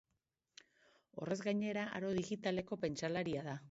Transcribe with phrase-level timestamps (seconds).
[1.19, 3.59] Horrez gainera, aro digitaleko pentsalaria da.